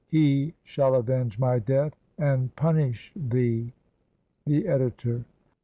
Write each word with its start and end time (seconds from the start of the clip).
He 0.07 0.55
shall 0.63 0.95
avenge 0.95 1.37
my 1.37 1.59
death, 1.59 1.93
and 2.17 2.55
punish 2.55 3.13
thee," 3.15 3.71
The 4.47 4.67
Editor. 4.67 5.25